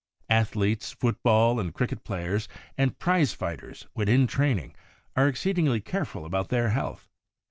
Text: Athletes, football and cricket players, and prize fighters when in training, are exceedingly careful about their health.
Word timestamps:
Athletes, 0.31 0.91
football 0.93 1.59
and 1.59 1.75
cricket 1.75 2.03
players, 2.03 2.49
and 2.75 2.97
prize 2.97 3.33
fighters 3.33 3.85
when 3.93 4.07
in 4.09 4.25
training, 4.25 4.73
are 5.15 5.27
exceedingly 5.27 5.79
careful 5.79 6.25
about 6.25 6.49
their 6.49 6.69
health. 6.69 7.07